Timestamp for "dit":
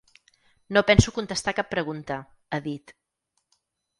2.71-2.95